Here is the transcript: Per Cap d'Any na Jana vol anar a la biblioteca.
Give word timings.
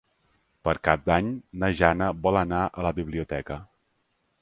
Per 0.67 0.73
Cap 0.87 1.03
d'Any 1.09 1.29
na 1.65 1.71
Jana 1.83 2.09
vol 2.27 2.43
anar 2.43 2.65
a 2.71 2.89
la 2.89 2.97
biblioteca. 3.01 3.63